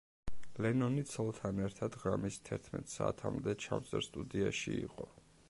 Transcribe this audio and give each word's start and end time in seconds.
ლენონი 0.65 1.03
ცოლთან 1.11 1.61
ერთად 1.65 1.99
ღამის 2.05 2.41
თერთმეტ 2.49 2.91
საათამდე 2.95 3.57
ჩამწერ 3.67 4.09
სტუდიაში 4.09 4.77
იყო. 4.81 5.09